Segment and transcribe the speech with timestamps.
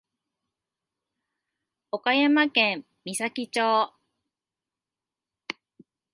[1.91, 3.93] 岡山県美咲町